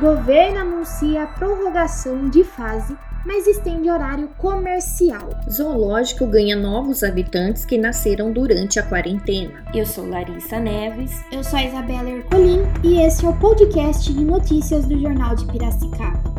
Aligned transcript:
Governo 0.00 0.58
anuncia 0.58 1.24
prorrogação 1.24 2.28
de 2.28 2.42
fase, 2.42 2.96
mas 3.24 3.46
estende 3.46 3.88
horário 3.88 4.28
comercial. 4.38 5.30
Zoológico 5.48 6.26
ganha 6.26 6.56
novos 6.56 7.04
habitantes 7.04 7.64
que 7.64 7.78
nasceram 7.78 8.32
durante 8.32 8.80
a 8.80 8.82
quarentena. 8.82 9.64
Eu 9.72 9.86
sou 9.86 10.08
Larissa 10.08 10.58
Neves. 10.58 11.12
Eu 11.30 11.44
sou 11.44 11.60
a 11.60 11.64
Isabela 11.64 12.10
Ercolim 12.10 12.62
e 12.82 13.00
esse 13.00 13.24
é 13.24 13.28
o 13.28 13.38
podcast 13.38 14.12
de 14.12 14.24
notícias 14.24 14.84
do 14.84 14.98
Jornal 14.98 15.36
de 15.36 15.46
Piracicaba. 15.46 16.34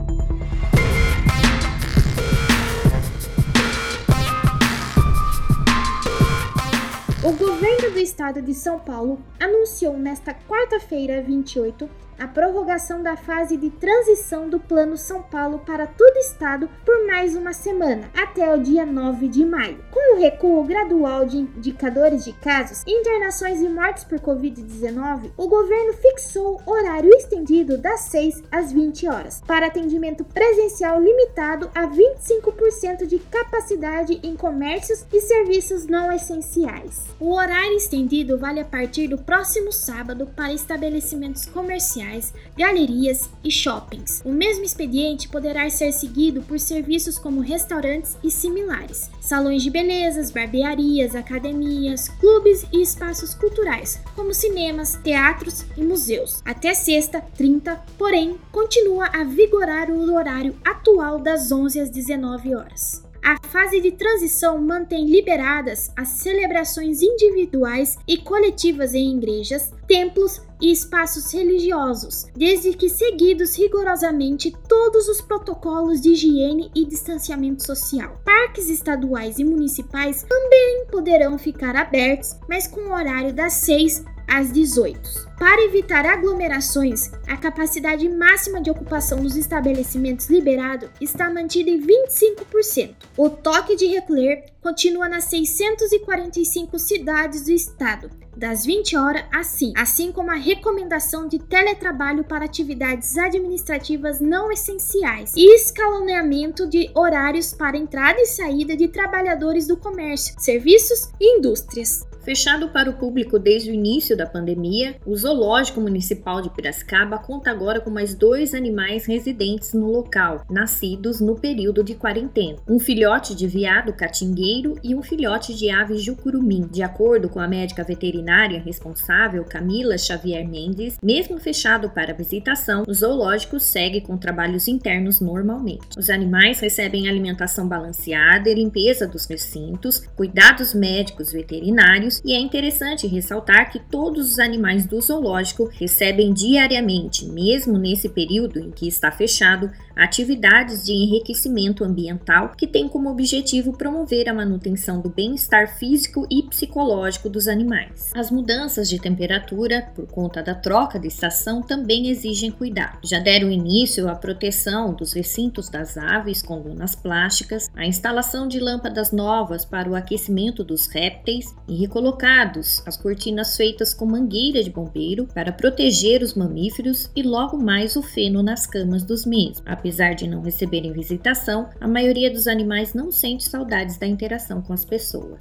O 7.23 7.31
governo 7.31 7.91
do 7.91 7.99
estado 7.99 8.41
de 8.41 8.53
São 8.53 8.79
Paulo 8.79 9.17
anunciou 9.39 9.97
nesta 9.97 10.33
quarta-feira, 10.33 11.21
28, 11.21 11.89
a 12.19 12.27
prorrogação 12.27 13.03
da 13.03 13.15
fase 13.15 13.57
de 13.57 13.69
transição 13.69 14.49
do 14.49 14.59
Plano 14.59 14.97
São 14.97 15.21
Paulo 15.21 15.59
para 15.59 15.85
todo 15.85 16.17
estado 16.17 16.69
por 16.85 17.05
mais 17.07 17.35
uma 17.35 17.53
semana, 17.53 18.09
até 18.15 18.53
o 18.53 18.61
dia 18.61 18.85
9 18.85 19.27
de 19.27 19.45
maio. 19.45 19.83
Com 19.91 20.15
o 20.15 20.19
recuo 20.19 20.63
gradual 20.63 21.25
de 21.25 21.37
indicadores 21.37 22.23
de 22.23 22.33
casos, 22.33 22.83
internações 22.87 23.61
e 23.61 23.67
mortes 23.67 24.03
por 24.03 24.19
Covid-19, 24.19 25.31
o 25.37 25.47
governo 25.47 25.93
fixou 25.93 26.61
horário 26.65 27.09
estendido 27.15 27.77
das 27.77 28.01
6 28.01 28.43
às 28.51 28.71
20 28.71 29.07
horas, 29.07 29.41
para 29.45 29.67
atendimento 29.67 30.23
presencial 30.23 31.01
limitado 31.01 31.69
a 31.75 31.87
25% 31.87 33.05
de 33.05 33.19
capacidade 33.19 34.19
em 34.23 34.35
comércios 34.35 35.05
e 35.11 35.19
serviços 35.19 35.85
não 35.85 36.11
essenciais. 36.11 37.05
O 37.19 37.33
horário 37.33 37.75
estendido 37.75 38.37
vale 38.37 38.59
a 38.59 38.65
partir 38.65 39.07
do 39.07 39.17
próximo 39.17 39.71
sábado 39.71 40.27
para 40.35 40.53
estabelecimentos 40.53 41.45
comerciais 41.45 42.04
comerciais, 42.05 42.33
galerias 42.57 43.29
e 43.43 43.51
shoppings. 43.51 44.21
O 44.25 44.31
mesmo 44.31 44.63
expediente 44.63 45.27
poderá 45.27 45.69
ser 45.69 45.91
seguido 45.91 46.41
por 46.43 46.59
serviços 46.59 47.17
como 47.17 47.41
restaurantes 47.41 48.17
e 48.23 48.29
similares, 48.29 49.09
salões 49.19 49.63
de 49.63 49.69
belezas, 49.69 50.31
barbearias, 50.31 51.15
academias, 51.15 52.09
clubes 52.19 52.65
e 52.71 52.81
espaços 52.81 53.33
culturais, 53.33 53.99
como 54.15 54.33
cinemas, 54.33 54.95
teatros 55.03 55.65
e 55.75 55.83
museus. 55.83 56.41
Até 56.45 56.73
sexta, 56.73 57.21
30, 57.37 57.75
porém, 57.97 58.37
continua 58.51 59.07
a 59.07 59.23
vigorar 59.23 59.89
o 59.89 60.13
horário 60.13 60.55
atual 60.63 61.19
das 61.19 61.51
11 61.51 61.79
às 61.79 61.89
19 61.89 62.55
horas. 62.55 63.04
A 63.25 63.39
fase 63.47 63.81
de 63.81 63.91
transição 63.91 64.61
mantém 64.61 65.07
liberadas 65.07 65.91
as 65.97 66.09
celebrações 66.09 67.01
individuais 67.01 67.97
e 68.07 68.19
coletivas 68.19 68.93
em 68.93 69.17
igrejas, 69.17 69.73
templos 69.87 70.43
e 70.61 70.71
espaços 70.71 71.33
religiosos, 71.33 72.27
desde 72.35 72.73
que 72.73 72.87
seguidos 72.87 73.57
rigorosamente 73.57 74.55
todos 74.69 75.07
os 75.07 75.21
protocolos 75.21 75.99
de 75.99 76.09
higiene 76.09 76.69
e 76.75 76.85
distanciamento 76.85 77.65
social. 77.65 78.21
Parques 78.23 78.69
estaduais 78.69 79.39
e 79.39 79.43
municipais 79.43 80.21
também 80.21 80.85
poderão 80.91 81.39
ficar 81.39 81.75
abertos, 81.75 82.35
mas 82.47 82.67
com 82.67 82.81
o 82.81 82.93
horário 82.93 83.33
das 83.33 83.53
6 83.53 84.05
às 84.27 84.51
18. 84.51 85.25
Para 85.37 85.63
evitar 85.63 86.05
aglomerações, 86.05 87.11
a 87.27 87.35
capacidade 87.35 88.07
máxima 88.07 88.61
de 88.61 88.71
ocupação 88.71 89.21
dos 89.21 89.35
estabelecimentos 89.35 90.29
liberado 90.29 90.89
está 91.01 91.29
mantida 91.29 91.69
em 91.69 91.81
25%. 91.81 92.95
O 93.17 93.29
toque 93.29 93.75
de 93.75 93.85
recolher 93.85 94.45
continua 94.61 95.09
nas 95.09 95.25
645 95.25 96.79
cidades 96.79 97.45
do 97.45 97.51
estado, 97.51 98.09
das 98.35 98.65
20 98.65 98.97
horas 98.97 99.25
às 99.31 99.47
5, 99.47 99.73
assim 99.79 100.11
como 100.11 100.31
a 100.31 100.35
recomendação 100.35 101.27
de 101.27 101.39
teletrabalho 101.39 102.23
para 102.23 102.45
atividades 102.45 103.17
administrativas 103.17 104.19
não 104.19 104.51
essenciais 104.51 105.33
e 105.35 105.55
escalonamento 105.55 106.67
de 106.67 106.89
horários 106.95 107.53
para 107.53 107.77
entrada 107.77 108.19
e 108.19 108.25
saída 108.25 108.75
de 108.75 108.87
trabalhadores 108.87 109.67
do 109.67 109.77
comércio, 109.77 110.35
serviços 110.37 111.09
e 111.19 111.37
indústrias. 111.37 112.05
Fechado 112.25 112.69
para 112.69 112.89
o 112.89 112.93
público 112.93 113.37
desde 113.37 113.69
o 113.69 113.73
início 113.73 114.17
da 114.17 114.25
pandemia, 114.25 114.95
o 115.05 115.15
Zoológico 115.15 115.79
Municipal 115.79 116.41
de 116.41 116.49
Piracicaba 116.49 117.19
conta 117.19 117.51
agora 117.51 117.79
com 117.79 117.91
mais 117.91 118.15
dois 118.15 118.55
animais 118.55 119.05
residentes 119.05 119.73
no 119.73 119.91
local, 119.91 120.43
nascidos 120.49 121.21
no 121.21 121.35
período 121.35 121.83
de 121.83 121.93
quarentena: 121.93 122.57
um 122.67 122.79
filhote 122.79 123.35
de 123.35 123.45
veado 123.45 123.93
catingueiro 123.93 124.73
e 124.83 124.95
um 124.95 125.03
filhote 125.03 125.53
de 125.53 125.69
ave 125.69 125.99
jucurumim. 125.99 126.67
De 126.71 126.81
acordo 126.81 127.29
com 127.29 127.39
a 127.39 127.47
médica 127.47 127.83
veterinária 127.83 128.59
responsável, 128.59 129.43
Camila 129.43 129.95
Xavier 129.95 130.47
Mendes, 130.47 130.97
mesmo 131.03 131.37
fechado 131.37 131.91
para 131.91 132.11
visitação, 132.11 132.85
o 132.87 132.93
zoológico 132.93 133.59
segue 133.59 134.01
com 134.01 134.17
trabalhos 134.17 134.67
internos 134.67 135.19
normalmente. 135.19 135.89
Os 135.95 136.09
animais 136.09 136.59
recebem 136.59 137.07
alimentação 137.07 137.67
balanceada 137.67 138.49
e 138.49 138.55
limpeza 138.55 139.07
dos 139.07 139.27
recintos, 139.27 139.99
cuidados 140.15 140.73
médicos 140.73 141.31
veterinários 141.31 142.14
e 142.23 142.33
é 142.33 142.39
interessante 142.39 143.07
ressaltar 143.07 143.71
que 143.71 143.79
todos 143.79 144.31
os 144.31 144.39
animais 144.39 144.85
do 144.85 145.01
zoológico 145.01 145.69
recebem 145.73 146.33
diariamente, 146.33 147.25
mesmo 147.25 147.77
nesse 147.77 148.07
período 148.07 148.59
em 148.59 148.71
que 148.71 148.87
está 148.87 149.11
fechado, 149.11 149.71
atividades 149.95 150.83
de 150.83 150.91
enriquecimento 150.91 151.83
ambiental 151.83 152.51
que 152.57 152.67
têm 152.67 152.87
como 152.87 153.09
objetivo 153.09 153.77
promover 153.77 154.29
a 154.29 154.33
manutenção 154.33 155.01
do 155.01 155.09
bem-estar 155.09 155.77
físico 155.77 156.27
e 156.29 156.43
psicológico 156.43 157.29
dos 157.29 157.47
animais. 157.47 158.11
As 158.15 158.29
mudanças 158.29 158.89
de 158.89 158.99
temperatura, 158.99 159.91
por 159.95 160.07
conta 160.07 160.41
da 160.41 160.53
troca 160.53 160.99
de 160.99 161.07
estação, 161.07 161.61
também 161.61 162.09
exigem 162.09 162.51
cuidado. 162.51 162.99
Já 163.03 163.19
deram 163.19 163.51
início 163.51 164.09
à 164.09 164.15
proteção 164.15 164.93
dos 164.93 165.13
recintos 165.13 165.69
das 165.69 165.97
aves 165.97 166.41
com 166.41 166.59
lunas 166.59 166.95
plásticas, 166.95 167.69
a 167.75 167.85
instalação 167.85 168.47
de 168.47 168.59
lâmpadas 168.59 169.11
novas 169.11 169.65
para 169.65 169.89
o 169.89 169.95
aquecimento 169.95 170.63
dos 170.63 170.87
répteis 170.87 171.53
e 171.67 171.75
recolocados 171.75 172.83
as 172.85 172.97
cortinas 172.97 173.55
feitas 173.55 173.93
com 173.93 174.05
mangueira 174.05 174.63
de 174.63 174.69
bombeiro 174.69 175.27
para 175.33 175.51
proteger 175.51 176.21
os 176.21 176.33
mamíferos 176.33 177.09
e 177.15 177.23
logo 177.23 177.57
mais 177.57 177.95
o 177.95 178.01
feno 178.01 178.43
nas 178.43 178.65
camas 178.67 179.03
dos 179.03 179.25
mesmos. 179.25 179.61
Apesar 179.85 180.15
de 180.15 180.27
não 180.27 180.41
receberem 180.41 180.91
visitação, 180.91 181.69
a 181.79 181.87
maioria 181.87 182.31
dos 182.31 182.47
animais 182.47 182.95
não 182.95 183.11
sente 183.11 183.47
saudades 183.47 183.99
da 183.99 184.07
interação 184.07 184.59
com 184.59 184.73
as 184.73 184.83
pessoas. 184.83 185.39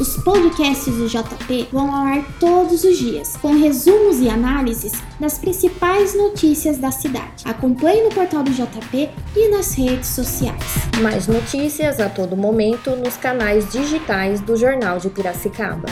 Os 0.00 0.16
podcasts 0.24 0.96
do 0.96 1.06
JP 1.06 1.68
vão 1.70 1.94
ao 1.94 2.06
ar 2.06 2.38
todos 2.40 2.84
os 2.84 2.96
dias, 2.96 3.36
com 3.36 3.52
resumos 3.54 4.18
e 4.18 4.30
análises 4.30 4.92
das 5.20 5.36
principais 5.36 6.16
notícias 6.16 6.78
da 6.78 6.90
cidade. 6.90 7.44
Acompanhe 7.44 8.04
no 8.04 8.14
portal 8.14 8.42
do 8.42 8.50
JP 8.50 9.10
e 9.36 9.48
nas 9.50 9.74
redes 9.74 10.08
sociais. 10.08 10.88
Mais 11.02 11.26
notícias 11.26 12.00
a 12.00 12.08
todo 12.08 12.34
momento 12.34 12.96
nos 12.96 13.18
canais 13.18 13.70
digitais 13.70 14.40
do 14.40 14.56
Jornal 14.56 14.98
de 14.98 15.10
Piracicaba. 15.10 15.90